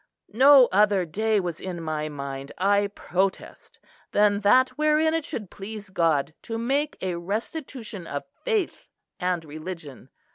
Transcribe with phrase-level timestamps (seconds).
[0.33, 3.79] No other day was in my mind, I protest,
[4.13, 8.87] than that wherein it should please God to make a restitution of faith
[9.19, 10.09] and religion.